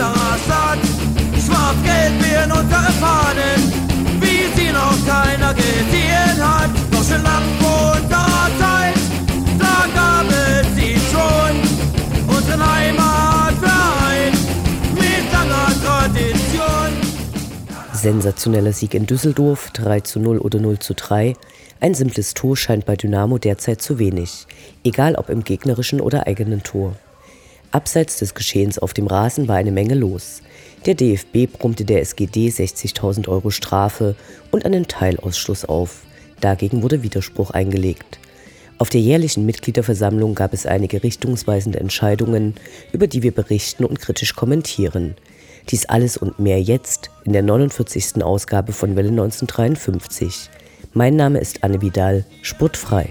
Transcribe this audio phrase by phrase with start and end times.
[0.00, 0.78] unserer Stadt.
[1.44, 3.60] Schwarz-Gelb werden unsere Fahnen,
[4.20, 6.70] wie sie noch keiner gesehen hat.
[6.90, 8.94] Doch schon lang vor unserer Zeit,
[9.58, 12.34] da gab es sie schon.
[12.34, 14.32] Unseren Heimatverein
[14.94, 16.90] mit langer Tradition.
[17.92, 21.34] Sensationeller Sieg in Düsseldorf, 3 zu 0 oder 0 zu 3.
[21.80, 24.46] Ein simples Tor scheint bei Dynamo derzeit zu wenig,
[24.84, 26.94] egal ob im gegnerischen oder eigenen Tor.
[27.72, 30.42] Abseits des Geschehens auf dem Rasen war eine Menge los.
[30.86, 34.16] Der DFB brummte der SGD 60.000 Euro Strafe
[34.50, 36.02] und einen Teilausschluss auf.
[36.40, 38.18] Dagegen wurde Widerspruch eingelegt.
[38.78, 42.54] Auf der jährlichen Mitgliederversammlung gab es einige richtungsweisende Entscheidungen,
[42.92, 45.14] über die wir berichten und kritisch kommentieren.
[45.68, 48.24] Dies alles und mehr jetzt in der 49.
[48.24, 50.48] Ausgabe von Welle 1953.
[50.94, 53.10] Mein Name ist Anne Vidal, sportfrei.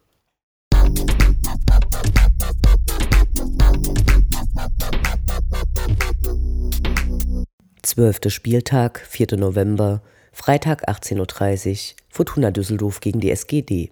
[7.91, 9.35] Zwölfter Spieltag, 4.
[9.35, 13.89] November, Freitag 18.30 Uhr, Fortuna Düsseldorf gegen die SGD.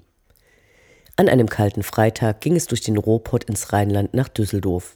[1.17, 4.95] An einem kalten Freitag ging es durch den Ruhrpott ins Rheinland nach Düsseldorf.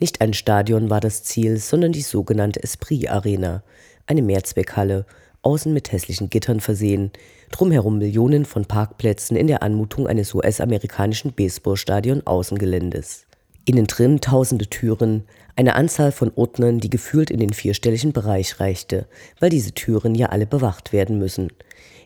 [0.00, 3.62] Nicht ein Stadion war das Ziel, sondern die sogenannte Esprit Arena,
[4.08, 5.06] eine Mehrzweckhalle,
[5.42, 7.12] außen mit hässlichen Gittern versehen,
[7.52, 13.28] drumherum Millionen von Parkplätzen in der Anmutung eines US-amerikanischen Baseballstadion Außengeländes.
[13.64, 15.24] Innen drin tausende Türen,
[15.56, 19.06] eine Anzahl von Ordnern, die gefühlt in den vierstelligen Bereich reichte,
[19.38, 21.52] weil diese Türen ja alle bewacht werden müssen.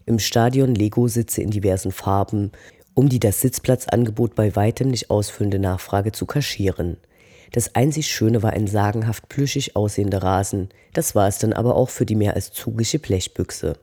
[0.06, 2.50] Im Stadion Lego-Sitze in diversen Farben,
[2.94, 6.96] um die das Sitzplatzangebot bei weitem nicht ausfüllende Nachfrage zu kaschieren.
[7.52, 11.90] Das einzig Schöne war ein sagenhaft plüschig aussehender Rasen, das war es dann aber auch
[11.90, 13.78] für die mehr als zugige Blechbüchse.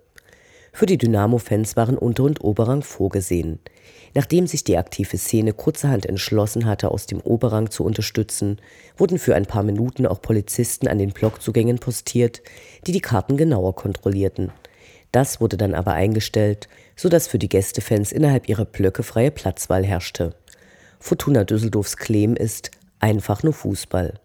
[0.74, 3.60] Für die Dynamo-Fans waren Unter- und Oberrang vorgesehen.
[4.14, 8.60] Nachdem sich die aktive Szene kurzerhand entschlossen hatte, aus dem Oberrang zu unterstützen,
[8.98, 12.42] wurden für ein paar Minuten auch Polizisten an den Blockzugängen postiert,
[12.86, 14.52] die die Karten genauer kontrollierten.
[15.12, 20.36] Das wurde dann aber eingestellt, sodass für die Gästefans innerhalb ihrer Blöcke freie Platzwahl herrschte.
[21.00, 24.20] Fortuna Düsseldorfs Claim ist einfach nur Fußball.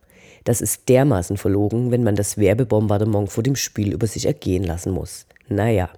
[0.45, 4.93] Das ist dermaßen verlogen, wenn man das Werbebombardement vor dem Spiel über sich ergehen lassen
[4.93, 5.27] muss.
[5.49, 5.91] Naja.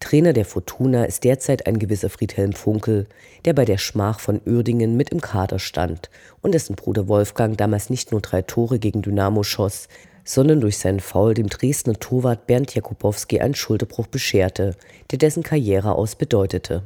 [0.00, 3.06] Trainer der Fortuna ist derzeit ein gewisser Friedhelm Funkel,
[3.44, 6.10] der bei der Schmach von Uerdingen mit im Kader stand
[6.42, 9.88] und dessen Bruder Wolfgang damals nicht nur drei Tore gegen Dynamo schoss,
[10.22, 14.74] sondern durch seinen Foul dem Dresdner Torwart Bernd Jakubowski einen Schulterbruch bescherte,
[15.10, 16.82] der dessen Karriere aus bedeutete.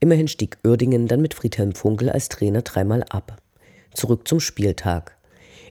[0.00, 3.36] Immerhin stieg Uerdingen dann mit Friedhelm Funkel als Trainer dreimal ab.
[3.94, 5.16] Zurück zum Spieltag.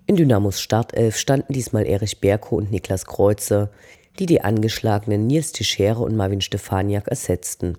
[0.07, 3.71] In Dynamos Startelf standen diesmal Erich Berko und Niklas Kreuzer,
[4.19, 7.77] die die angeschlagenen Nils Tischere und Marvin Stefaniak ersetzten.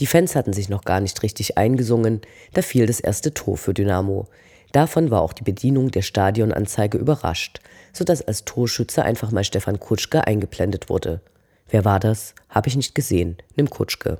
[0.00, 2.22] Die Fans hatten sich noch gar nicht richtig eingesungen,
[2.54, 4.26] da fiel das erste Tor für Dynamo.
[4.72, 7.60] Davon war auch die Bedienung der Stadionanzeige überrascht,
[7.92, 11.20] sodass als Torschütze einfach mal Stefan Kutschke eingeblendet wurde.
[11.68, 12.34] Wer war das?
[12.48, 13.36] Habe ich nicht gesehen.
[13.56, 14.18] Nimm Kutschke.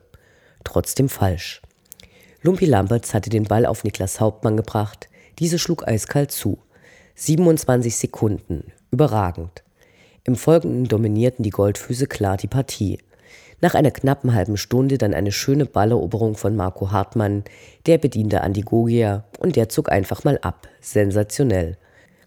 [0.65, 1.63] Trotzdem falsch.
[2.43, 6.59] Lumpi Lamberts hatte den Ball auf Niklas Hauptmann gebracht, diese schlug eiskalt zu.
[7.15, 8.73] 27 Sekunden.
[8.91, 9.63] Überragend.
[10.25, 12.99] Im Folgenden dominierten die Goldfüße klar die Partie.
[13.61, 17.43] Nach einer knappen halben Stunde dann eine schöne Balleroberung von Marco Hartmann,
[17.87, 20.69] der bediente Andi Gogia und der zog einfach mal ab.
[20.81, 21.77] Sensationell.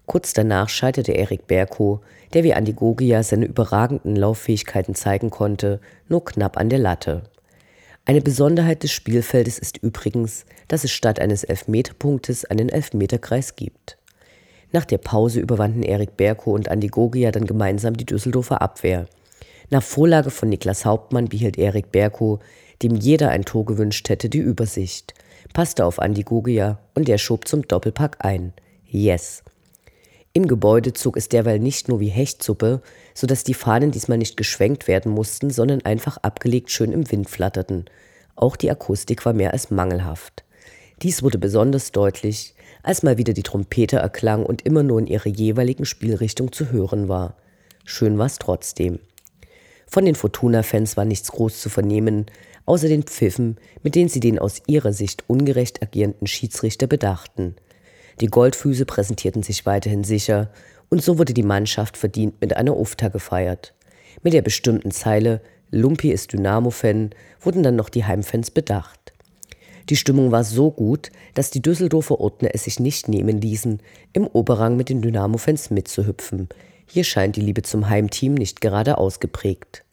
[0.04, 2.02] Kurz danach scheiterte Erik Berko,
[2.34, 7.22] der wie Andi Gogia seine überragenden Lauffähigkeiten zeigen konnte, nur knapp an der Latte.
[8.04, 13.95] Eine Besonderheit des Spielfeldes ist übrigens, dass es statt eines Elfmeterpunktes einen Elfmeterkreis gibt.
[14.76, 19.06] Nach der Pause überwanden Erik Berko und Andi Gogia dann gemeinsam die Düsseldorfer Abwehr–
[19.68, 22.38] nach Vorlage von Niklas Hauptmann behielt Erik Berko,
[22.82, 25.14] dem jeder ein Tor gewünscht hätte, die Übersicht,
[25.54, 28.52] passte auf Andi Gugia und der schob zum Doppelpack ein.
[28.86, 29.42] Yes.
[30.32, 32.80] Im Gebäude zog es derweil nicht nur wie Hechtsuppe,
[33.14, 37.28] so dass die Fahnen diesmal nicht geschwenkt werden mussten, sondern einfach abgelegt schön im Wind
[37.28, 37.86] flatterten.
[38.36, 40.44] Auch die Akustik war mehr als mangelhaft.
[41.02, 42.54] Dies wurde besonders deutlich,
[42.86, 47.08] als mal wieder die Trompete erklang und immer nur in ihrer jeweiligen Spielrichtung zu hören
[47.08, 47.34] war.
[47.84, 49.00] Schön war's trotzdem.
[49.88, 52.26] Von den Fortuna-Fans war nichts groß zu vernehmen,
[52.64, 57.56] außer den Pfiffen, mit denen sie den aus ihrer Sicht ungerecht agierenden Schiedsrichter bedachten.
[58.20, 60.52] Die Goldfüße präsentierten sich weiterhin sicher,
[60.88, 63.74] und so wurde die Mannschaft verdient mit einer Ufta gefeiert.
[64.22, 65.40] Mit der bestimmten Zeile
[65.72, 67.10] Lumpi ist Dynamo-Fan
[67.40, 69.12] wurden dann noch die Heimfans bedacht.
[69.88, 73.80] Die Stimmung war so gut, dass die Düsseldorfer Ordner es sich nicht nehmen ließen,
[74.12, 76.48] im Oberrang mit den Dynamo-Fans mitzuhüpfen,
[76.88, 79.84] hier scheint die Liebe zum Heimteam nicht gerade ausgeprägt.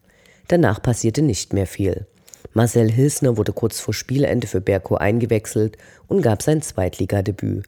[0.47, 2.05] Danach passierte nicht mehr viel.
[2.53, 7.65] Marcel Hilsner wurde kurz vor Spielende für Berko eingewechselt und gab sein Zweitligadebüt.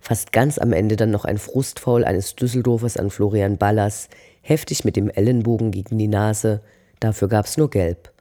[0.00, 4.08] Fast ganz am Ende dann noch ein Frustfaul eines Düsseldorfers an Florian Ballas,
[4.42, 6.60] heftig mit dem Ellenbogen gegen die Nase,
[7.00, 8.12] dafür gab's nur Gelb.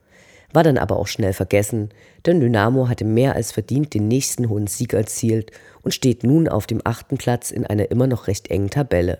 [0.54, 1.90] War dann aber auch schnell vergessen,
[2.26, 5.52] denn Dynamo hatte mehr als verdient den nächsten hohen Sieg erzielt
[5.82, 9.20] und steht nun auf dem achten Platz in einer immer noch recht engen Tabelle.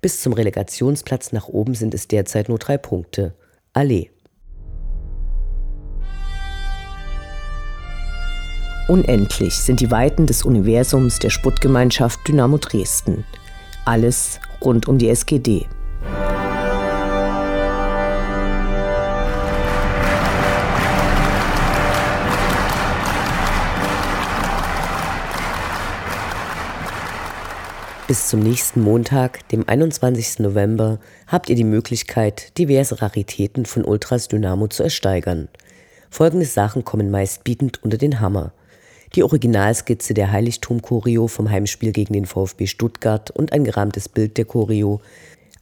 [0.00, 3.34] Bis zum Relegationsplatz nach oben sind es derzeit nur drei Punkte.
[3.72, 4.10] Allee.
[8.88, 13.24] Unendlich sind die Weiten des Universums der Sputtgemeinschaft Dynamo Dresden.
[13.84, 15.66] Alles rund um die SGD.
[28.10, 30.40] Bis zum nächsten Montag, dem 21.
[30.40, 30.98] November,
[31.28, 35.46] habt ihr die Möglichkeit, diverse Raritäten von Ultras Dynamo zu ersteigern.
[36.10, 38.52] Folgende Sachen kommen meistbietend unter den Hammer.
[39.14, 44.44] Die Originalskizze der Heiligtum-Choreo vom Heimspiel gegen den VfB Stuttgart und ein gerahmtes Bild der
[44.44, 45.00] Choreo.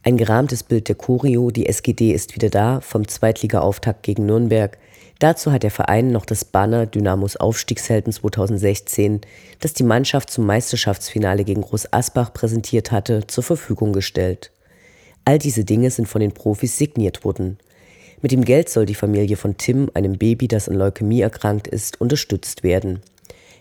[0.01, 4.79] Ein gerahmtes Bild der Choreo, die SGD ist wieder da, vom Zweitliga-Auftakt gegen Nürnberg,
[5.19, 9.19] Dazu hat der Verein noch das Banner Dynamos Aufstiegshelden 2016,
[9.59, 14.51] das die Mannschaft zum Meisterschaftsfinale gegen Groß Asbach präsentiert hatte, zur Verfügung gestellt.
[15.25, 17.57] All diese Dinge sind von den Profis signiert worden.
[18.21, 21.99] Mit dem Geld soll die Familie von Tim, einem Baby, das an Leukämie erkrankt ist,
[21.99, 23.01] unterstützt werden.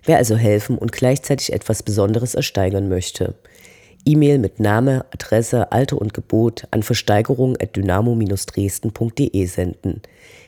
[0.04, 3.34] Wer also helfen und gleichzeitig etwas Besonderes ersteigern möchte,
[4.04, 10.02] E-Mail mit Name, Adresse, Alter und Gebot an versteigerung.dynamo-dresden.de senden.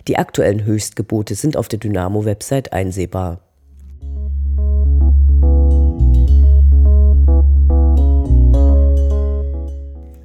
[0.09, 3.41] Die aktuellen Höchstgebote sind auf der Dynamo-Website einsehbar.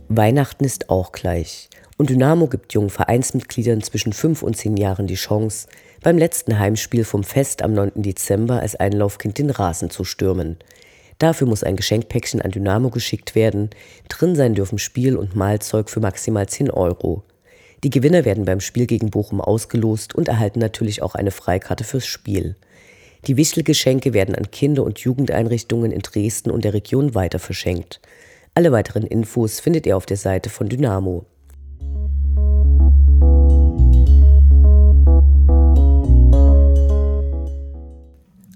[0.08, 1.70] Weihnachten ist auch gleich.
[1.98, 5.68] Und Dynamo gibt jungen Vereinsmitgliedern zwischen 5 und 10 Jahren die Chance,
[6.02, 8.02] beim letzten Heimspiel vom Fest am 9.
[8.02, 10.58] Dezember als Einlaufkind den Rasen zu stürmen.
[11.20, 13.70] Dafür muss ein Geschenkpäckchen an Dynamo geschickt werden.
[14.10, 17.24] Drin sein dürfen Spiel- und Mahlzeug für maximal 10 Euro.
[17.86, 22.08] Die Gewinner werden beim Spiel gegen Bochum ausgelost und erhalten natürlich auch eine Freikarte fürs
[22.08, 22.56] Spiel.
[23.28, 28.02] Die Wichtelgeschenke werden an Kinder- und Jugendeinrichtungen in Dresden und der Region weiter verschenkt.
[28.56, 31.28] Alle weiteren Infos findet ihr auf der Seite von Dynamo.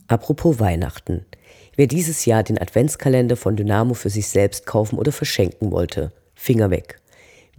[0.08, 1.28] Apropos Weihnachten.
[1.76, 6.72] Wer dieses Jahr den Adventskalender von Dynamo für sich selbst kaufen oder verschenken wollte, Finger
[6.72, 7.00] weg.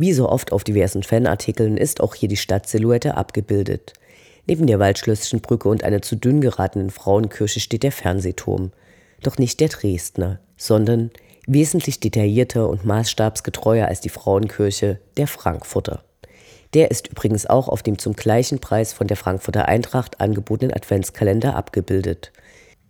[0.01, 3.93] Wie so oft auf diversen Fanartikeln ist auch hier die Stadtsilhouette abgebildet.
[4.47, 8.73] Neben der Waldschlösschenbrücke und einer zu dünn geratenen Frauenkirche steht der Fernsehturm.
[9.23, 11.11] Doch nicht der Dresdner, sondern
[11.47, 16.03] wesentlich detaillierter und maßstabsgetreuer als die Frauenkirche, der Frankfurter.
[16.73, 21.57] Der ist übrigens auch auf dem zum gleichen Preis von der Frankfurter Eintracht angebotenen Adventskalender
[21.57, 22.33] abgebildet.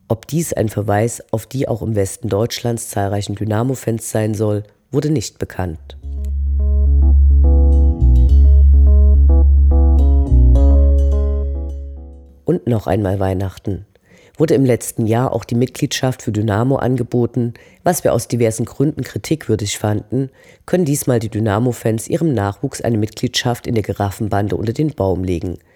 [0.06, 4.62] Ob dies ein Verweis auf die auch im Westen Deutschlands zahlreichen Dynamo-Fans sein soll,
[4.92, 5.96] wurde nicht bekannt.
[12.50, 13.86] Und noch einmal Weihnachten.
[14.36, 17.54] Wurde im letzten Jahr auch die Mitgliedschaft für Dynamo angeboten,
[17.84, 20.30] was wir aus diversen Gründen kritikwürdig fanden,
[20.66, 25.58] können diesmal die Dynamo-Fans ihrem Nachwuchs eine Mitgliedschaft in der Giraffenbande unter den Baum legen–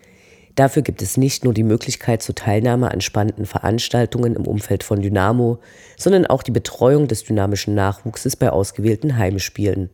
[0.57, 5.03] Dafür gibt es nicht nur die Möglichkeit zur Teilnahme an spannenden Veranstaltungen im Umfeld von
[5.03, 5.59] Dynamo,
[5.97, 9.91] sondern auch die Betreuung des dynamischen Nachwuchses bei ausgewählten Heimspielen.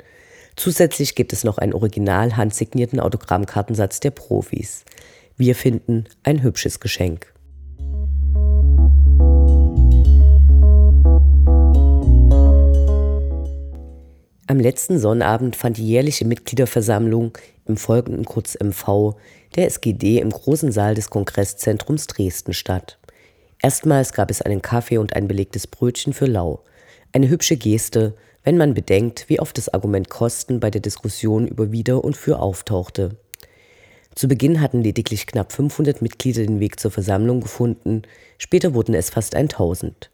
[0.57, 4.85] Zusätzlich gibt es noch einen original handsignierten Autogrammkartensatz der Profis.
[5.41, 7.33] Wir finden ein hübsches Geschenk.
[14.47, 19.15] Am letzten Sonnabend fand die jährliche Mitgliederversammlung im folgenden Kurz MV
[19.57, 22.99] der SGD im großen Saal des Kongresszentrums Dresden statt.
[23.63, 26.65] Erstmals gab es einen Kaffee und ein belegtes Brötchen für Lau.
[27.13, 31.73] Eine hübsche Geste, wenn man bedenkt, wie oft das Argument Kosten bei der Diskussion über
[31.73, 33.17] Wieder und Für auftauchte.
[34.15, 38.03] Zu Beginn hatten lediglich knapp 500 Mitglieder den Weg zur Versammlung gefunden,
[38.39, 40.11] später wurden es fast 1000.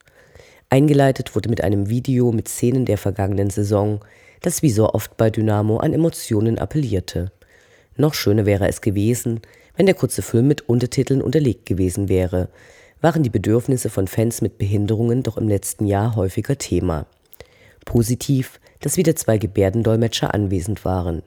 [0.69, 4.00] Eingeleitet wurde mit einem Video mit Szenen der vergangenen Saison,
[4.43, 7.33] das wie so oft bei Dynamo an Emotionen appellierte.
[7.97, 9.41] Noch schöner wäre es gewesen,
[9.76, 12.49] wenn der kurze Film mit Untertiteln unterlegt gewesen wäre,
[13.00, 17.07] waren die Bedürfnisse von Fans mit Behinderungen doch im letzten Jahr häufiger Thema.
[17.85, 21.23] Positiv, dass wieder zwei Gebärdendolmetscher anwesend waren.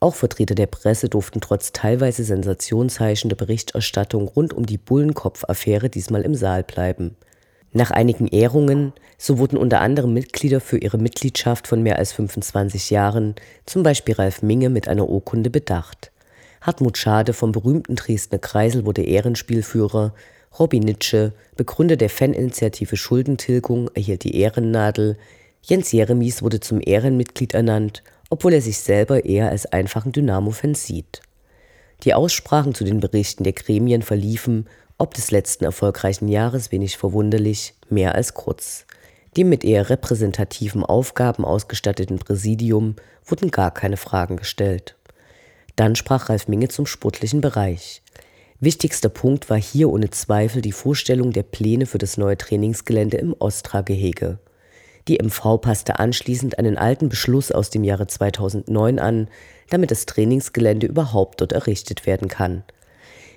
[0.00, 6.36] Auch Vertreter der Presse durften trotz teilweise sensationsheischender Berichterstattung rund um die Bullenkopf-Affäre diesmal im
[6.36, 7.16] Saal bleiben.
[7.72, 12.90] Nach einigen Ehrungen, so wurden unter anderem Mitglieder für ihre Mitgliedschaft von mehr als 25
[12.90, 13.34] Jahren,
[13.66, 16.12] zum Beispiel Ralf Minge, mit einer Urkunde bedacht.
[16.60, 20.14] Hartmut Schade vom berühmten Dresdner Kreisel wurde Ehrenspielführer,
[20.58, 25.18] Robby Nitsche, Begründer der Faninitiative Schuldentilgung, erhielt die Ehrennadel,
[25.62, 31.20] Jens Jeremies wurde zum Ehrenmitglied ernannt, obwohl er sich selber eher als einfachen Dynamo-Fan sieht.
[32.04, 34.66] Die Aussprachen zu den Berichten der Gremien verliefen
[34.98, 38.84] ob des letzten erfolgreichen Jahres wenig verwunderlich, mehr als kurz.
[39.36, 44.96] Dem mit eher repräsentativen Aufgaben ausgestatteten Präsidium wurden gar keine Fragen gestellt.
[45.76, 48.02] Dann sprach Ralf Minge zum sportlichen Bereich.
[48.58, 53.36] Wichtigster Punkt war hier ohne Zweifel die Vorstellung der Pläne für das neue Trainingsgelände im
[53.38, 54.40] Ostra-Gehege.
[55.08, 59.28] Die MV passte anschließend einen alten Beschluss aus dem Jahre 2009 an,
[59.70, 62.62] damit das Trainingsgelände überhaupt dort errichtet werden kann–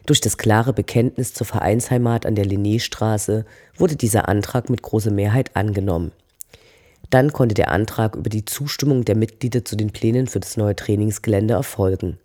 [0.06, 5.56] durch das klare Bekenntnis zur Vereinsheimat an der Linnéstraße wurde dieser Antrag mit großer Mehrheit
[5.56, 6.12] angenommen.
[7.10, 10.76] Dann konnte der Antrag über die Zustimmung der Mitglieder zu den Plänen für das neue
[10.76, 12.18] Trainingsgelände erfolgen.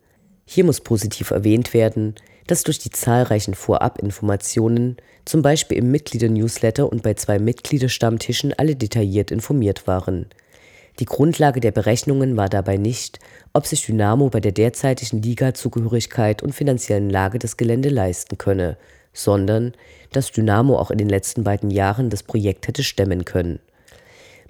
[0.47, 2.15] Hier muss positiv erwähnt werden,
[2.47, 9.31] dass durch die zahlreichen Vorabinformationen, zum Beispiel im Mitglieder-Newsletter und bei zwei Mitgliederstammtischen, alle detailliert
[9.31, 10.27] informiert waren.
[10.99, 13.19] Die Grundlage der Berechnungen war dabei nicht,
[13.53, 18.79] ob sich Dynamo bei der derzeitigen Liga-Zugehörigkeit und finanziellen Lage das Gelände leisten könne,
[19.13, 19.75] sondern
[20.13, 23.59] dass Dynamo auch in den letzten beiden Jahren das Projekt hätte stemmen können.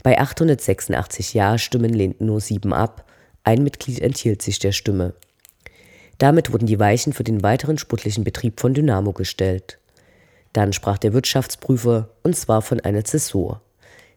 [0.05, 3.05] Bei 886 Ja-Stimmen lehnten nur sieben ab,
[3.43, 5.15] ein Mitglied enthielt sich der Stimme.
[6.19, 9.79] Damit wurden die Weichen für den weiteren sportlichen Betrieb von Dynamo gestellt.
[10.53, 13.61] Dann sprach der Wirtschaftsprüfer, und zwar von einer Zäsur.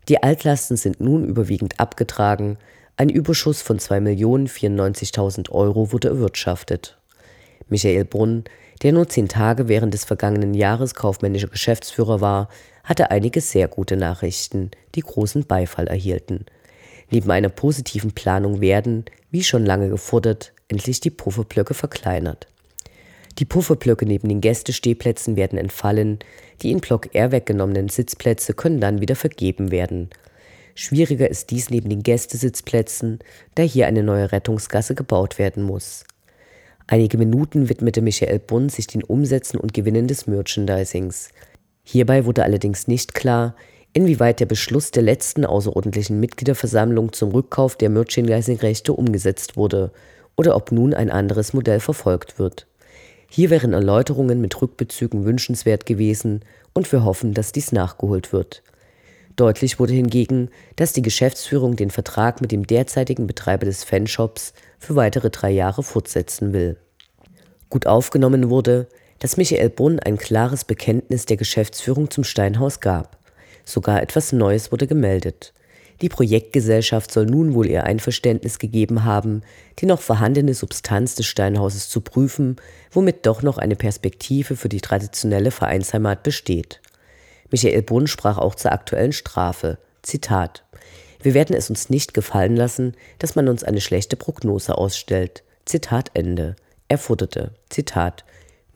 [0.07, 2.57] Die Altlasten sind nun überwiegend abgetragen,
[2.99, 6.97] ein Überschuss von 2.094.000 Euro wurde erwirtschaftet.
[7.69, 8.43] Michael Brunn,
[8.81, 12.49] der nur zehn Tage während des vergangenen Jahres kaufmännischer Geschäftsführer war,
[12.83, 16.45] hatte einige sehr gute Nachrichten, die großen Beifall erhielten.
[17.09, 22.47] Neben einer positiven Planung werden, wie schon lange gefordert, endlich die Pufferblöcke verkleinert.
[23.37, 26.19] Die Pufferblöcke neben den Gästestehplätzen werden entfallen,
[26.61, 30.09] die in Block R weggenommenen Sitzplätze können dann wieder vergeben werden.
[30.75, 33.19] Schwieriger ist dies neben den Gästesitzplätzen,
[33.55, 36.05] da hier eine neue Rettungsgasse gebaut werden muss.
[36.87, 41.29] Einige Minuten widmete Michael Brunn sich den Umsätzen und Gewinnen des Merchandisings.
[41.83, 43.55] Hierbei wurde allerdings nicht klar,
[43.93, 49.91] inwieweit der Beschluss der letzten außerordentlichen Mitgliederversammlung zum Rückkauf der Merchandising-Rechte umgesetzt wurde
[50.39, 52.65] oder ob nun ein anderes Modell verfolgt wird.
[53.29, 58.63] Hier wären Erläuterungen mit Rückbezügen wünschenswert gewesen und wir hoffen, dass dies nachgeholt wird.
[59.35, 64.95] Deutlich wurde hingegen, dass die Geschäftsführung den Vertrag mit dem derzeitigen Betreiber des Fanshops für
[64.95, 66.77] weitere drei Jahre fortsetzen will.
[67.69, 68.87] Gut aufgenommen wurde,
[69.19, 73.17] dass Michael Brunn ein klares Bekenntnis der Geschäftsführung zum Steinhaus gab.
[73.65, 75.51] Sogar etwas Neues wurde gemeldet.
[76.01, 79.41] Die Projektgesellschaft soll nun wohl ihr Einverständnis gegeben haben,
[79.79, 82.55] die noch vorhandene Substanz des Steinhauses zu prüfen,
[82.91, 86.81] womit doch noch eine Perspektive für die traditionelle Vereinsheimat besteht.
[87.51, 89.77] Michael Brunn sprach auch zur aktuellen Strafe.
[90.01, 90.63] Zitat
[91.21, 95.43] Wir werden es uns nicht gefallen lassen, dass man uns eine schlechte Prognose ausstellt.
[95.65, 96.55] Zitat Ende.
[96.87, 98.23] Er forderte, Zitat,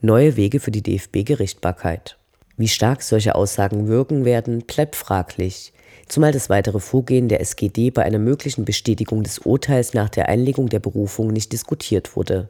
[0.00, 2.18] neue Wege für die DFB-Gerichtbarkeit.
[2.56, 5.74] Wie stark solche Aussagen wirken werden, bleibt fraglich
[6.08, 10.68] zumal das weitere Vorgehen der SGD bei einer möglichen Bestätigung des Urteils nach der Einlegung
[10.68, 12.48] der Berufung nicht diskutiert wurde.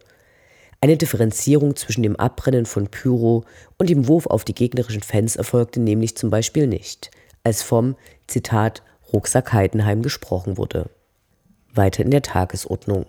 [0.80, 3.44] Eine Differenzierung zwischen dem Abbrennen von Pyro
[3.78, 7.10] und dem Wurf auf die gegnerischen Fans erfolgte nämlich zum Beispiel nicht,
[7.42, 7.96] als vom,
[8.26, 8.82] Zitat,
[9.12, 10.90] Rucksack Heidenheim gesprochen wurde.
[11.72, 13.06] Weiter in der Tagesordnung.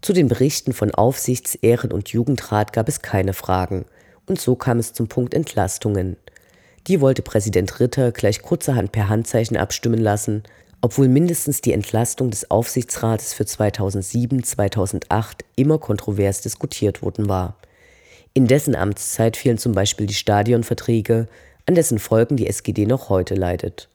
[0.00, 3.84] Zu den Berichten von Aufsichts-, Ehren- und Jugendrat gab es keine Fragen,
[4.26, 6.16] und so kam es zum Punkt Entlastungen.
[6.86, 10.42] Die wollte Präsident Ritter gleich kurzerhand per Handzeichen abstimmen lassen,
[10.80, 17.56] obwohl mindestens die Entlastung des Aufsichtsrates für 2007-2008 immer kontrovers diskutiert worden war.
[18.34, 21.28] In dessen Amtszeit fielen zum Beispiel die Stadionverträge,
[21.66, 23.88] an dessen Folgen die SGD noch heute leidet.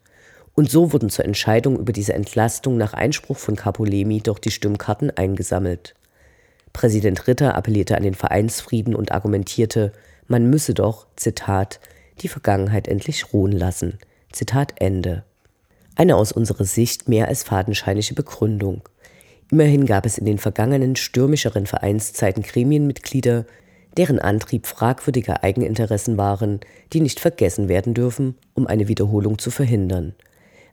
[0.56, 5.12] Und so wurden zur Entscheidung über diese Entlastung nach Einspruch von Capolemi doch die Stimmkarten
[5.12, 5.94] eingesammelt.
[6.72, 9.92] Präsident Ritter appellierte an den Vereinsfrieden und argumentierte,
[10.28, 11.80] man müsse doch, Zitat,
[12.22, 13.98] die Vergangenheit endlich ruhen lassen.
[14.32, 15.24] Zitat Ende.
[15.96, 18.82] Eine aus unserer Sicht mehr als fadenscheinliche Begründung.
[19.50, 23.46] Immerhin gab es in den vergangenen stürmischeren Vereinszeiten Gremienmitglieder,
[23.96, 26.60] deren Antrieb fragwürdige Eigeninteressen waren,
[26.94, 30.14] die nicht vergessen werden dürfen, um eine Wiederholung zu verhindern.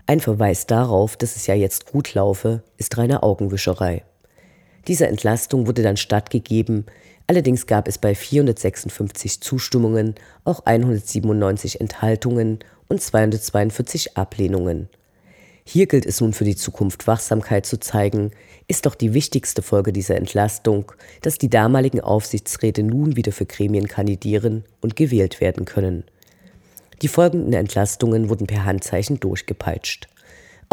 [0.07, 4.03] Ein Verweis darauf, dass es ja jetzt gut laufe, ist reine Augenwischerei.
[4.87, 6.85] Dieser Entlastung wurde dann stattgegeben,
[7.27, 10.15] allerdings gab es bei 456 Zustimmungen
[10.45, 14.89] auch 197 Enthaltungen und 242 Ablehnungen.
[15.67, 18.33] Hier gilt es nun für die Zukunft Wachsamkeit zu zeigen,
[18.69, 23.89] ist doch die wichtigste Folge dieser Entlastung, dass die damaligen Aufsichtsräte nun wieder für Gremien
[23.89, 26.05] kandidieren und gewählt werden können.
[27.01, 30.09] Die folgenden Entlastungen wurden per Handzeichen durchgepeitscht.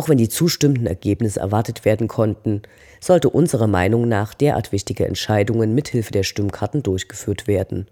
[0.01, 2.63] Auch wenn die zustimmenden Ergebnisse erwartet werden konnten,
[2.99, 7.85] sollte unserer Meinung nach derart wichtige Entscheidungen mithilfe der Stimmkarten durchgeführt werden.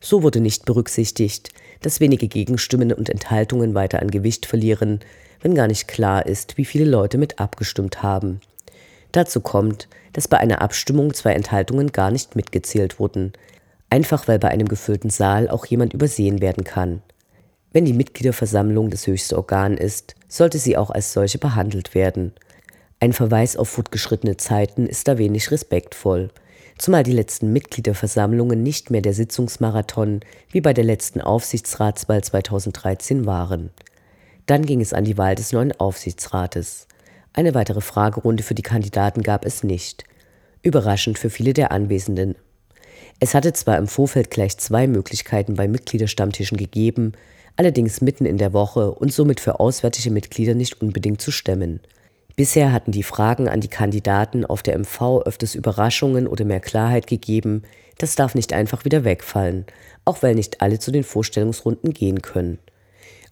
[0.00, 1.48] So wurde nicht berücksichtigt,
[1.82, 5.00] dass wenige Gegenstimmen und Enthaltungen weiter an Gewicht verlieren,
[5.40, 8.40] wenn gar nicht klar ist, wie viele Leute mit abgestimmt haben.
[9.10, 13.32] Dazu kommt, dass bei einer Abstimmung zwei Enthaltungen gar nicht mitgezählt wurden,
[13.88, 17.02] einfach weil bei einem gefüllten Saal auch jemand übersehen werden kann.
[17.72, 22.32] Wenn die Mitgliederversammlung das höchste Organ ist, sollte sie auch als solche behandelt werden.
[22.98, 26.30] Ein Verweis auf fortgeschrittene Zeiten ist da wenig respektvoll,
[26.78, 33.70] zumal die letzten Mitgliederversammlungen nicht mehr der Sitzungsmarathon wie bei der letzten Aufsichtsratswahl 2013 waren.
[34.46, 36.88] Dann ging es an die Wahl des neuen Aufsichtsrates.
[37.32, 40.04] Eine weitere Fragerunde für die Kandidaten gab es nicht.
[40.62, 42.34] Überraschend für viele der Anwesenden.
[43.20, 47.12] Es hatte zwar im Vorfeld gleich zwei Möglichkeiten bei Mitgliederstammtischen gegeben,
[47.56, 51.80] allerdings mitten in der Woche und somit für auswärtige Mitglieder nicht unbedingt zu stemmen.
[52.36, 57.06] Bisher hatten die Fragen an die Kandidaten auf der MV öfters Überraschungen oder mehr Klarheit
[57.06, 57.64] gegeben.
[57.98, 59.66] Das darf nicht einfach wieder wegfallen,
[60.04, 62.58] auch weil nicht alle zu den Vorstellungsrunden gehen können.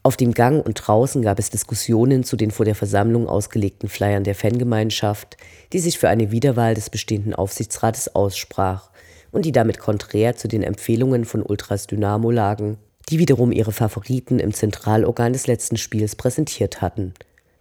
[0.03, 4.25] Auf dem Gang und draußen gab es Diskussionen zu den vor der Versammlung ausgelegten Flyern
[4.25, 5.37] der Fangemeinschaft,
[5.73, 8.91] die sich für eine Wiederwahl des bestehenden Aufsichtsrates aussprach
[9.33, 14.39] und die damit konträr zu den Empfehlungen von Ultras Dynamo lagen, die wiederum ihre Favoriten
[14.39, 17.15] im Zentralorgan des letzten Spiels präsentiert hatten.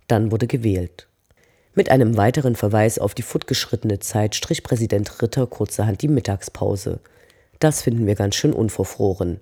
[0.08, 1.08] Dann wurde gewählt.
[1.74, 7.00] Mit einem weiteren Verweis auf die fortgeschrittene Zeit strich Präsident Ritter kurzerhand die Mittagspause.
[7.60, 9.40] Das finden wir ganz schön unverfroren.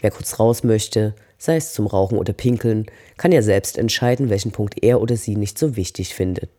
[0.00, 4.52] Wer kurz raus möchte, sei es zum Rauchen oder Pinkeln, kann ja selbst entscheiden, welchen
[4.52, 6.50] Punkt er oder sie nicht so wichtig findet.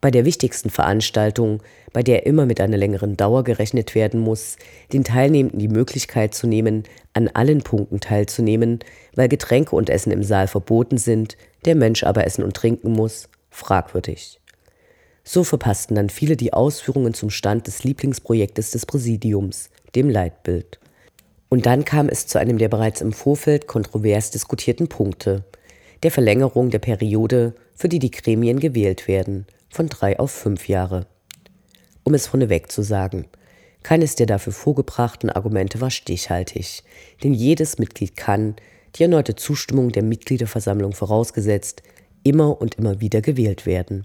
[0.00, 4.56] Bei der wichtigsten Veranstaltung, bei der immer mit einer längeren Dauer gerechnet werden muss,
[4.92, 6.84] den Teilnehmenden die Möglichkeit zu nehmen,
[7.16, 8.80] an allen Punkten teilzunehmen,
[9.14, 13.28] weil Getränke und Essen im Saal verboten sind, der Mensch aber essen und trinken muss,
[13.50, 14.38] fragwürdig.
[15.24, 20.78] So verpassten dann viele die Ausführungen zum Stand des Lieblingsprojektes des Präsidiums, dem Leitbild.
[21.48, 25.44] Und dann kam es zu einem der bereits im Vorfeld kontrovers diskutierten Punkte,
[26.02, 31.06] der Verlängerung der Periode, für die die Gremien gewählt werden, von drei auf fünf Jahre.
[32.04, 33.26] Um es vorneweg zu sagen,
[33.86, 36.82] keines der dafür vorgebrachten Argumente war stichhaltig,
[37.22, 38.56] denn jedes Mitglied kann,
[38.96, 41.84] die erneute Zustimmung der Mitgliederversammlung vorausgesetzt,
[42.24, 44.04] immer und immer wieder gewählt werden.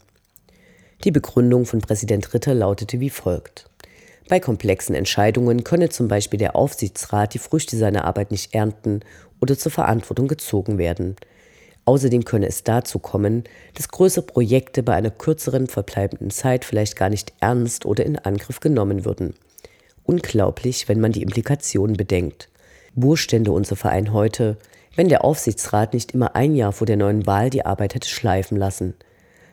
[1.04, 3.72] Die Begründung von Präsident Ritter lautete wie folgt.
[4.30, 9.00] Bei komplexen Entscheidungen könne zum Beispiel der Aufsichtsrat die Früchte seiner Arbeit nicht ernten
[9.40, 11.16] oder zur Verantwortung gezogen werden.
[11.86, 17.10] Außerdem könne es dazu kommen, dass größere Projekte bei einer kürzeren verbleibenden Zeit vielleicht gar
[17.10, 19.34] nicht ernst oder in Angriff genommen würden.
[20.12, 22.50] Unglaublich, wenn man die Implikationen bedenkt.
[22.96, 24.58] Wo stände unser Verein heute,
[24.94, 28.58] wenn der Aufsichtsrat nicht immer ein Jahr vor der neuen Wahl die Arbeit hätte schleifen
[28.58, 28.94] lassen?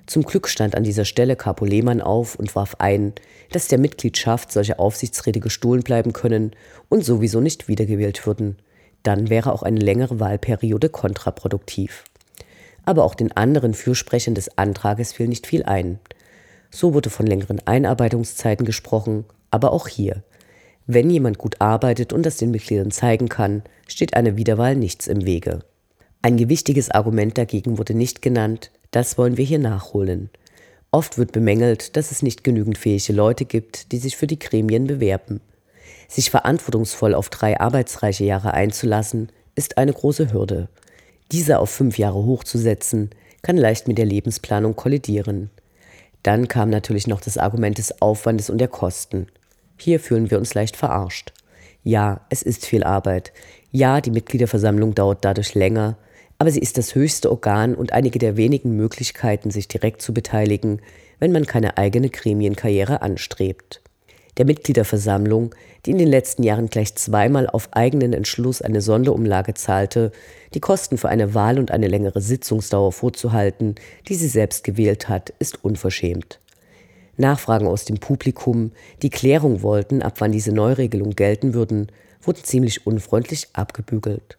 [0.07, 3.13] Zum Glück stand an dieser Stelle Capo Lehmann auf und warf ein,
[3.53, 6.51] dass der Mitgliedschaft solche Aufsichtsräte gestohlen bleiben können
[6.89, 8.57] und sowieso nicht wiedergewählt würden.
[9.05, 12.03] Dann wäre auch eine längere Wahlperiode kontraproduktiv.
[12.85, 16.01] Aber auch den anderen Fürsprechern des Antrages fiel nicht viel ein.
[16.73, 20.25] So wurde von längeren Einarbeitungszeiten gesprochen, aber auch hier.
[20.91, 25.27] Wenn jemand gut arbeitet und das den Mitgliedern zeigen kann, steht einer Wiederwahl nichts im
[25.27, 25.61] Wege.
[26.23, 30.31] Ein gewichtiges Argument dagegen wurde nicht genannt, das wollen wir hier nachholen.
[30.91, 34.87] Oft wird bemängelt, dass es nicht genügend fähige Leute gibt, die sich für die Gremien
[34.87, 35.43] bewerben.
[36.09, 40.71] Sich verantwortungsvoll auf drei arbeitsreiche Jahre einzulassen, ist eine große Hürde.
[41.33, 43.11] Diese auf fünf Jahre hochzusetzen,
[43.43, 45.51] kann leicht mit der Lebensplanung kollidieren.
[46.23, 49.27] Dann kam natürlich noch das Argument des Aufwandes und der Kosten.
[49.79, 51.33] Hier fühlen wir uns leicht verarscht.
[51.85, 53.33] Ja, es ist viel Arbeit.
[53.71, 55.97] Ja, die Mitgliederversammlung dauert dadurch länger,
[56.37, 60.81] aber sie ist das höchste Organ und einige der wenigen Möglichkeiten, sich direkt zu beteiligen,
[61.21, 63.81] wenn man keine eigene Gremienkarriere anstrebt.
[64.37, 65.55] Der Mitgliederversammlung,
[65.87, 70.13] die in den letzten Jahren gleich zweimal auf eigenen Entschluss eine Sonderumlage zahlte,
[70.55, 73.77] die Kosten für eine Wahl und eine längere Sitzungsdauer vorzuhalten,
[74.09, 76.41] die sie selbst gewählt hat, ist unverschämt.
[77.19, 81.89] Nachfragen aus dem Publikum, die Klärung wollten, ab wann diese Neuregelung gelten würden,
[82.23, 84.39] wurden ziemlich unfreundlich abgebügelt.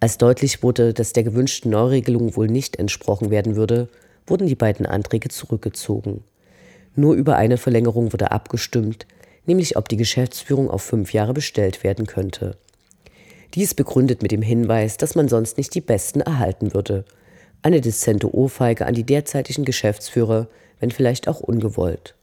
[0.00, 3.88] Als deutlich wurde, dass der gewünschten Neuregelung wohl nicht entsprochen werden würde,
[4.26, 6.22] wurden die beiden Anträge zurückgezogen.
[6.94, 9.06] Nur über eine Verlängerung wurde abgestimmt,
[9.46, 12.56] nämlich ob die Geschäftsführung auf fünf Jahre bestellt werden könnte.
[13.54, 17.04] Dies begründet mit dem Hinweis, dass man sonst nicht die Besten erhalten würde.
[17.62, 20.48] Eine dezente Ohrfeige an die derzeitigen Geschäftsführer,
[20.80, 22.14] wenn vielleicht auch ungewollt.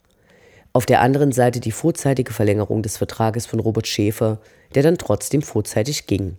[0.74, 4.40] Auf der anderen Seite die vorzeitige Verlängerung des Vertrages von Robert Schäfer,
[4.74, 6.38] der dann trotzdem vorzeitig ging.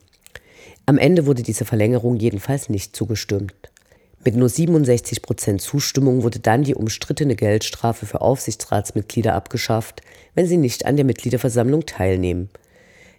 [0.87, 3.55] Am Ende wurde diese Verlängerung jedenfalls nicht zugestimmt.
[4.25, 10.03] Mit nur 67 Prozent Zustimmung wurde dann die umstrittene Geldstrafe für Aufsichtsratsmitglieder abgeschafft,
[10.35, 12.49] wenn sie nicht an der Mitgliederversammlung teilnehmen.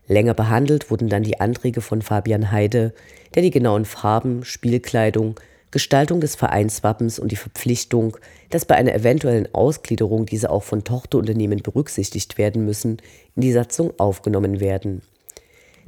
[0.07, 2.93] Länger behandelt wurden dann die Anträge von Fabian Heide,
[3.35, 5.39] der die genauen Farben, Spielkleidung,
[5.73, 8.15] Gestaltung des Vereinswappens und die Verpflichtung,
[8.51, 13.01] dass bei einer eventuellen Ausgliederung diese auch von Tochterunternehmen berücksichtigt werden müssen,
[13.35, 15.01] in die Satzung aufgenommen werden.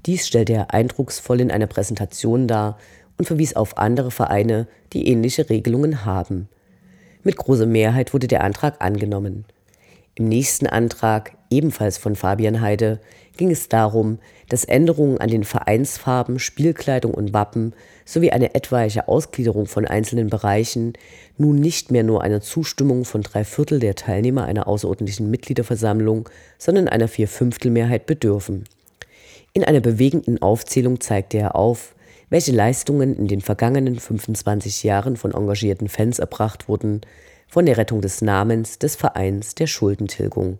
[0.07, 2.79] Dies stellte er eindrucksvoll in einer Präsentation dar
[3.19, 6.49] und verwies auf andere Vereine, die ähnliche Regelungen haben.
[7.21, 9.45] Mit großer Mehrheit wurde der Antrag angenommen.
[10.15, 13.01] Im nächsten Antrag, ebenfalls von Fabian Heide,
[13.37, 14.17] ging es darum,
[14.49, 17.73] dass Änderungen an den Vereinsfarben, Spielkleidung und Wappen
[18.05, 20.93] sowie eine etwaige Ausgliederung von einzelnen Bereichen
[21.37, 26.87] nun nicht mehr nur einer Zustimmung von drei Viertel der Teilnehmer einer außerordentlichen Mitgliederversammlung, sondern
[26.87, 28.65] einer Vierfünftelmehrheit bedürfen.
[29.53, 31.95] In einer bewegenden Aufzählung zeigte er auf,
[32.29, 37.01] welche Leistungen in den vergangenen 25 Jahren von engagierten Fans erbracht wurden,
[37.47, 40.59] von der Rettung des Namens, des Vereins, der Schuldentilgung.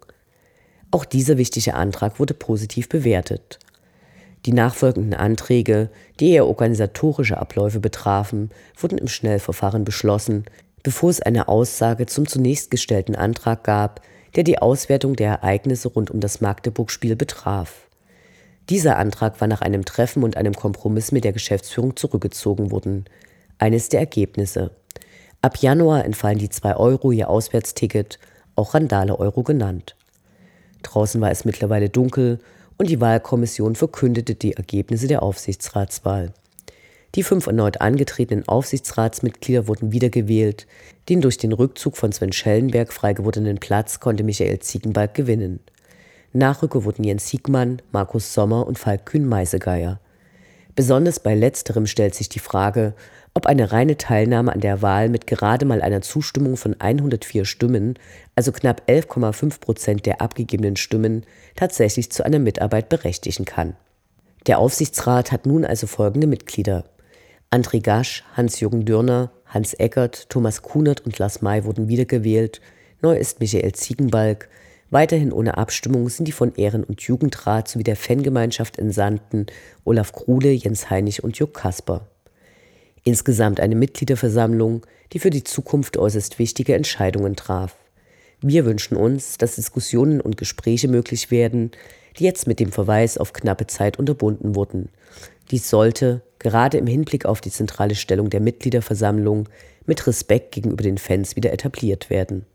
[0.91, 3.60] Auch dieser wichtige Antrag wurde positiv bewertet.
[4.45, 10.45] Die nachfolgenden Anträge, die eher organisatorische Abläufe betrafen, wurden im Schnellverfahren beschlossen,
[10.84, 14.01] bevor es eine Aussage zum zunächst gestellten Antrag gab,
[14.36, 17.88] der die Auswertung der Ereignisse rund um das Magdeburg-Spiel betraf.
[18.69, 23.05] Dieser Antrag war nach einem Treffen und einem Kompromiss mit der Geschäftsführung zurückgezogen worden.
[23.58, 24.71] Eines der Ergebnisse.
[25.41, 28.19] Ab Januar entfallen die 2 Euro ihr Auswärtsticket,
[28.55, 29.95] auch Randale-Euro genannt.
[30.84, 32.39] Draußen war es mittlerweile dunkel
[32.77, 36.33] und die Wahlkommission verkündete die Ergebnisse der Aufsichtsratswahl.
[37.15, 40.67] Die fünf erneut angetretenen Aufsichtsratsmitglieder wurden wiedergewählt.
[41.07, 45.61] Den durch den Rückzug von Sven Schellenberg freigewordenen Platz konnte Michael Ziegenbalg gewinnen.
[46.33, 50.01] Nachrücker wurden Jens Siegmann, Markus Sommer und Falk Kühn-Meisegeier.
[50.75, 52.93] Besonders bei letzterem stellt sich die Frage,
[53.36, 58.00] ob eine reine Teilnahme an der Wahl mit gerade mal einer Zustimmung von 104 Stimmen,
[58.34, 63.76] also knapp 11,5 Prozent der abgegebenen Stimmen, tatsächlich zu einer Mitarbeit berechtigen kann.
[64.48, 66.86] Der Aufsichtsrat hat nun also folgende Mitglieder.
[67.52, 72.62] André Gasch, Hans-Jürgen Dürner, Hans Eckert, Thomas Kunert und Lars May wurden wiedergewählt.
[73.02, 74.50] Neu ist Michael Ziegenbalg,
[74.91, 79.48] Weiterhin ohne Abstimmung sind die von Ehren- und Jugendrat sowie der Fangemeinschaft entsandten
[79.84, 82.08] Olaf Krule, Jens Heinig und Juck Kasper.
[83.08, 84.82] Insgesamt eine Mitgliederversammlung,
[85.13, 87.76] die für die Zukunft äußerst wichtige Entscheidungen traf.
[88.41, 91.70] Wir wünschen uns, dass Diskussionen und Gespräche möglich werden,
[92.18, 94.89] die jetzt mit dem Verweis auf knappe Zeit unterbunden wurden.
[95.52, 99.50] Dies sollte, gerade im Hinblick auf die zentrale Stellung der Mitgliederversammlung,
[99.86, 102.48] mit Respekt gegenüber den Fans wieder etabliert werden.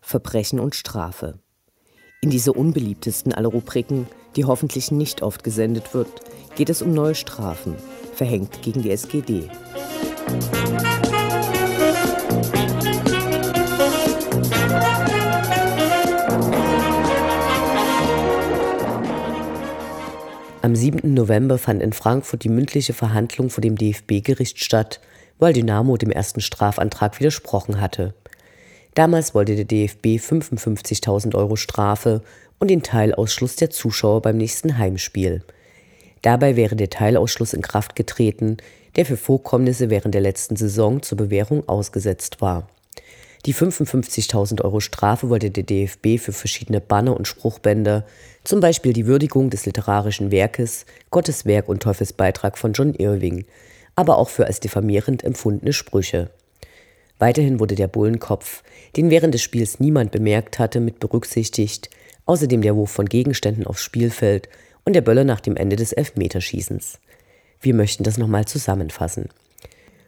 [0.00, 1.38] Verbrechen und Strafe.
[2.22, 6.08] In dieser unbeliebtesten aller Rubriken, die hoffentlich nicht oft gesendet wird,
[6.56, 7.74] geht es um neue Strafen,
[8.14, 9.48] verhängt gegen die SGD.
[20.62, 21.12] Am 7.
[21.12, 25.00] November fand in Frankfurt die mündliche Verhandlung vor dem DFB-Gericht statt,
[25.38, 28.14] weil Dynamo dem ersten Strafantrag widersprochen hatte.
[28.94, 32.22] Damals wollte der DFB 55.000 Euro Strafe
[32.58, 35.42] und den Teilausschluss der Zuschauer beim nächsten Heimspiel.
[36.24, 38.56] Dabei wäre der Teilausschluss in Kraft getreten,
[38.96, 42.66] der für Vorkommnisse während der letzten Saison zur Bewährung ausgesetzt war.
[43.44, 48.06] Die 55.000 Euro Strafe wollte der DFB für verschiedene Banner und Spruchbänder,
[48.42, 53.44] zum Beispiel die Würdigung des literarischen Werkes Gottes Werk und Teufelsbeitrag von John Irving,
[53.94, 56.30] aber auch für als diffamierend empfundene Sprüche.
[57.18, 58.62] Weiterhin wurde der Bullenkopf,
[58.96, 61.90] den während des Spiels niemand bemerkt hatte, mit berücksichtigt,
[62.24, 64.48] außerdem der Wurf von Gegenständen aufs Spielfeld
[64.84, 66.98] und der Böller nach dem Ende des Elfmeterschießens.
[67.60, 69.28] Wir möchten das nochmal zusammenfassen.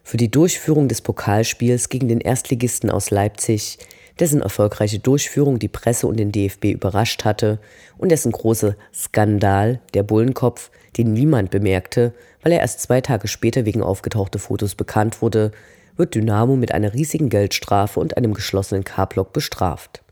[0.04, 3.78] Für die Durchführung des Pokalspiels gegen den Erstligisten aus Leipzig,
[4.20, 7.58] dessen erfolgreiche Durchführung die Presse und den DFB überrascht hatte
[7.98, 13.64] und dessen große Skandal, der Bullenkopf, den niemand bemerkte, weil er erst zwei Tage später
[13.64, 15.50] wegen aufgetauchter Fotos bekannt wurde,
[15.96, 20.02] wird Dynamo mit einer riesigen Geldstrafe und einem geschlossenen K-Block bestraft.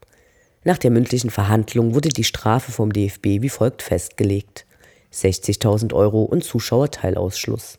[0.66, 4.64] Nach der mündlichen Verhandlung wurde die Strafe vom DFB wie folgt festgelegt:
[5.12, 7.78] 60.000 Euro und Zuschauerteilausschluss.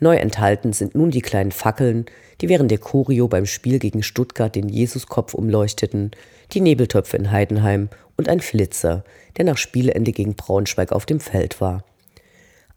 [0.00, 2.06] Neu enthalten sind nun die kleinen Fackeln,
[2.40, 6.12] die während der Choreo beim Spiel gegen Stuttgart den Jesuskopf umleuchteten,
[6.52, 9.04] die Nebeltöpfe in Heidenheim und ein Flitzer,
[9.36, 11.84] der nach Spielende gegen Braunschweig auf dem Feld war.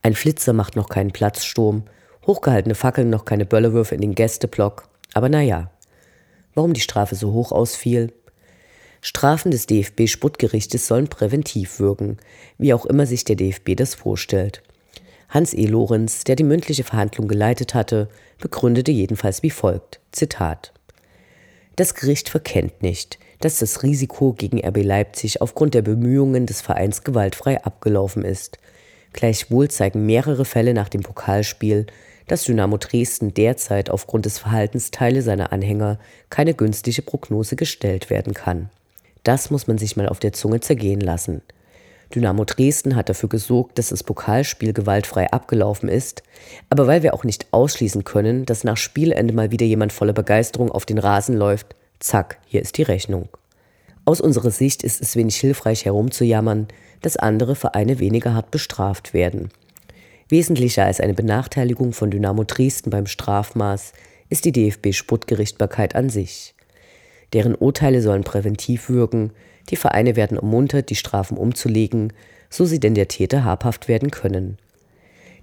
[0.01, 1.83] Ein Flitzer macht noch keinen Platzsturm,
[2.27, 5.71] hochgehaltene Fackeln noch keine Böllewürfe in den Gästeblock, aber naja.
[6.53, 8.11] Warum die Strafe so hoch ausfiel?
[9.01, 12.17] Strafen des DFB-Sputtgerichtes sollen präventiv wirken,
[12.59, 14.61] wie auch immer sich der DFB das vorstellt.
[15.27, 15.65] Hans E.
[15.65, 18.09] Lorenz, der die mündliche Verhandlung geleitet hatte,
[18.39, 20.71] begründete jedenfalls wie folgt: Zitat.
[21.77, 27.03] Das Gericht verkennt nicht, dass das Risiko gegen RB Leipzig aufgrund der Bemühungen des Vereins
[27.03, 28.59] gewaltfrei abgelaufen ist.
[29.13, 31.87] Gleichwohl zeigen mehrere Fälle nach dem Pokalspiel,
[32.27, 35.97] dass Dynamo Dresden derzeit aufgrund des Verhaltens Teile seiner Anhänger
[36.29, 38.69] keine günstige Prognose gestellt werden kann.
[39.23, 41.41] Das muss man sich mal auf der Zunge zergehen lassen.
[42.13, 46.23] Dynamo Dresden hat dafür gesorgt, dass das Pokalspiel gewaltfrei abgelaufen ist,
[46.69, 50.71] aber weil wir auch nicht ausschließen können, dass nach Spielende mal wieder jemand voller Begeisterung
[50.71, 53.29] auf den Rasen läuft, zack, hier ist die Rechnung.
[54.03, 56.67] Aus unserer Sicht ist es wenig hilfreich herumzujammern,
[57.01, 59.49] dass andere Vereine weniger hart bestraft werden.
[60.27, 63.93] Wesentlicher als eine Benachteiligung von Dynamo Dresden beim Strafmaß
[64.29, 66.55] ist die DFB-Sputtgerichtbarkeit an sich.
[67.33, 69.31] Deren Urteile sollen präventiv wirken,
[69.69, 72.13] die Vereine werden ermuntert, die Strafen umzulegen,
[72.49, 74.57] so sie denn der Täter habhaft werden können.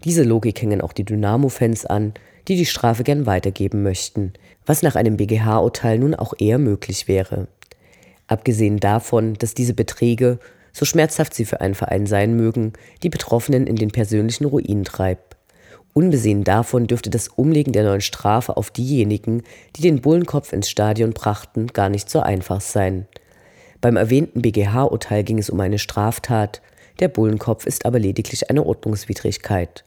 [0.04, 2.14] Diese Logik hängen auch die Dynamo-Fans an,
[2.46, 4.32] die die Strafe gern weitergeben möchten,
[4.66, 7.48] was nach einem BGH-Urteil nun auch eher möglich wäre.
[8.26, 10.38] Abgesehen davon, dass diese Beträge,
[10.72, 15.37] so schmerzhaft sie für einen Verein sein mögen, die Betroffenen in den persönlichen Ruin treibt.
[15.98, 19.42] Unbesehen davon dürfte das Umlegen der neuen Strafe auf diejenigen,
[19.74, 23.08] die den Bullenkopf ins Stadion brachten, gar nicht so einfach sein.
[23.80, 26.62] Beim erwähnten BGH-Urteil ging es um eine Straftat,
[27.00, 29.84] der Bullenkopf ist aber lediglich eine Ordnungswidrigkeit.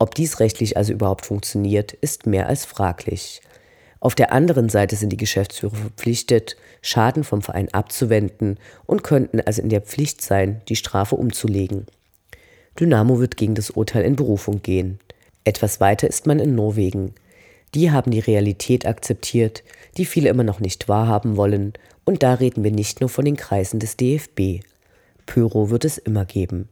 [0.00, 3.40] Ob dies rechtlich also überhaupt funktioniert, ist mehr als fraglich.
[4.00, 9.62] Auf der anderen Seite sind die Geschäftsführer verpflichtet, Schaden vom Verein abzuwenden und könnten also
[9.62, 11.86] in der Pflicht sein, die Strafe umzulegen.
[12.80, 14.98] Dynamo wird gegen das Urteil in Berufung gehen.
[15.44, 17.14] Etwas weiter ist man in Norwegen.
[17.74, 19.62] Die haben die Realität akzeptiert,
[19.96, 23.36] die viele immer noch nicht wahrhaben wollen, und da reden wir nicht nur von den
[23.36, 24.64] Kreisen des DFB.
[25.26, 26.68] Pyro wird es immer geben.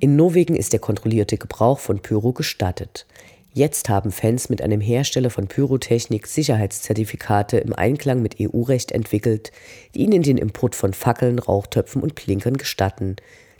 [0.00, 3.06] In Norwegen ist der kontrollierte Gebrauch von Pyro gestattet.
[3.54, 9.52] Jetzt haben Fans mit einem Hersteller von Pyrotechnik Sicherheitszertifikate im Einklang mit EU-Recht entwickelt,
[9.94, 13.16] die ihnen den Import von Fackeln, Rauchtöpfen und Plinkern gestatten,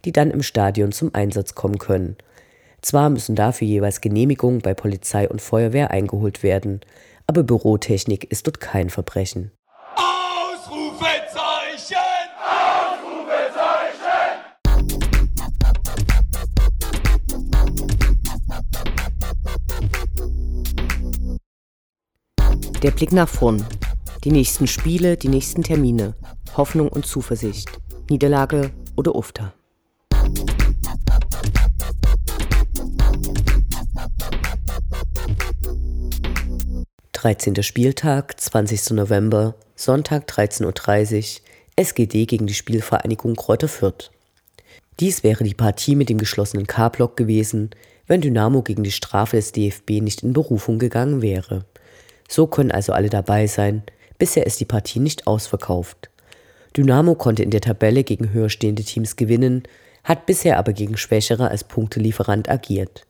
[0.07, 2.16] die dann im Stadion zum Einsatz kommen können.
[2.83, 6.81] Zwar müssen dafür jeweils Genehmigungen bei Polizei und Feuerwehr eingeholt werden,
[7.29, 9.53] aber Bürotechnik ist dort kein Verbrechen.
[9.95, 11.97] Ausrufezeichen!
[12.42, 14.03] Ausrufezeichen!
[22.83, 23.64] Der Blick nach vorn.
[24.25, 26.16] Die nächsten Spiele, die nächsten Termine.
[26.57, 27.71] Hoffnung und Zuversicht.
[28.11, 29.55] Niederlage oder Ufter.
[37.22, 37.62] 13.
[37.62, 38.96] Spieltag, 20.
[38.96, 41.40] November, Sonntag 13.30 Uhr,
[41.76, 44.11] SGD gegen die Spielvereinigung Kräuter Fürth.
[44.98, 47.70] Dies wäre die Partie mit dem geschlossenen K-Block gewesen,
[48.08, 51.64] wenn Dynamo gegen die Strafe des DFB nicht in Berufung gegangen wäre.
[52.28, 53.85] So können also alle dabei sein,
[54.18, 56.11] bisher ist die Partie nicht ausverkauft.
[56.76, 59.62] Dynamo konnte in der Tabelle gegen höher stehende Teams gewinnen,
[60.02, 63.06] hat bisher aber gegen Schwächere als Punktelieferant agiert.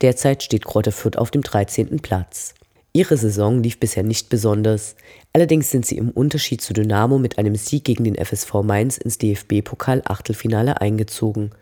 [0.00, 2.00] Derzeit steht Kräuter Fürth auf dem 13.
[2.00, 2.54] Platz.
[2.94, 4.96] Ihre Saison lief bisher nicht besonders,
[5.32, 9.16] allerdings sind sie im Unterschied zu Dynamo mit einem Sieg gegen den FSV Mainz ins
[9.16, 11.52] DFB-Pokal-Achtelfinale eingezogen.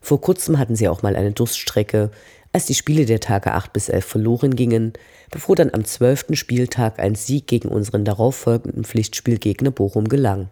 [0.00, 2.10] Vor kurzem hatten sie auch mal eine Durststrecke,
[2.54, 4.94] als die Spiele der Tage 8 bis 11 verloren gingen,
[5.30, 6.28] bevor dann am 12.
[6.32, 10.48] Spieltag ein Sieg gegen unseren darauffolgenden Pflichtspielgegner Bochum gelang.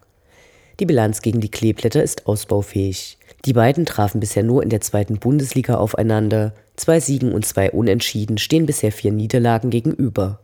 [0.80, 3.18] Die Bilanz gegen die Kleeblätter ist ausbaufähig.
[3.44, 6.54] Die beiden trafen bisher nur in der zweiten Bundesliga aufeinander.
[6.76, 10.38] Zwei Siegen und zwei Unentschieden stehen bisher vier Niederlagen gegenüber.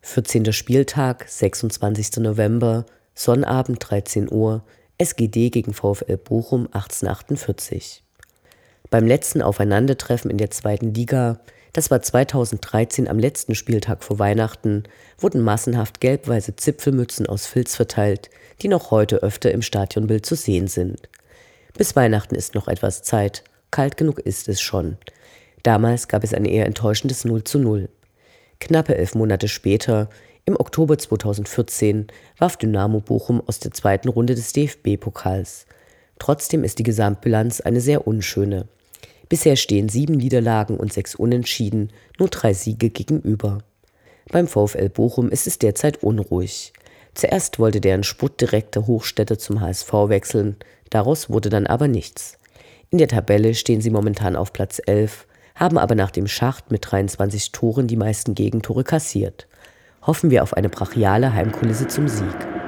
[0.00, 2.18] Vierzehnter Spieltag, 26.
[2.18, 4.62] November, Sonnabend 13 Uhr,
[4.98, 8.04] SGD gegen VfL Bochum 1848.
[8.88, 11.40] Beim letzten Aufeinandertreffen in der zweiten Liga
[11.72, 14.84] das war 2013 am letzten Spieltag vor Weihnachten,
[15.18, 18.30] wurden massenhaft gelb-weiße Zipfelmützen aus Filz verteilt,
[18.62, 21.08] die noch heute öfter im Stadionbild zu sehen sind.
[21.76, 24.96] Bis Weihnachten ist noch etwas Zeit, kalt genug ist es schon.
[25.62, 27.88] Damals gab es ein eher enttäuschendes 0 zu 0.
[28.60, 30.08] Knappe elf Monate später,
[30.44, 32.06] im Oktober 2014,
[32.38, 35.66] warf Dynamo Bochum aus der zweiten Runde des DFB-Pokals.
[36.18, 38.66] Trotzdem ist die Gesamtbilanz eine sehr unschöne.
[39.28, 43.58] Bisher stehen sieben Niederlagen und sechs Unentschieden, nur drei Siege gegenüber.
[44.30, 46.72] Beim VfL Bochum ist es derzeit unruhig.
[47.14, 50.56] Zuerst wollte deren Sportdirektor Hochstädter zum HSV wechseln,
[50.90, 52.38] daraus wurde dann aber nichts.
[52.90, 56.90] In der Tabelle stehen sie momentan auf Platz 11, haben aber nach dem Schacht mit
[56.90, 59.46] 23 Toren die meisten Gegentore kassiert.
[60.02, 62.67] Hoffen wir auf eine brachiale Heimkulisse zum Sieg.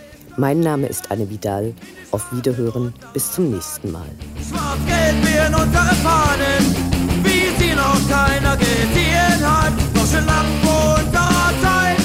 [0.37, 1.73] Mein Name ist Anne Vidal.
[2.11, 2.93] Auf Wiederhören.
[3.13, 4.07] Bis zum nächsten Mal.
[4.47, 6.75] Schwarz-Gelb werden unsere Fahnen,
[7.23, 9.73] wie sie noch keiner gesehen hat.
[9.93, 11.97] Doch schon lang vor unserer Zeit,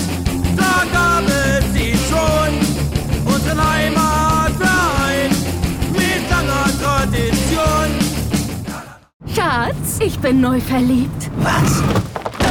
[0.56, 3.32] da gab es sie schon.
[3.32, 5.30] Unseren Heimatverein
[5.92, 7.88] mit langer Tradition.
[9.34, 11.30] Schatz, ich bin neu verliebt.
[11.38, 11.82] Was?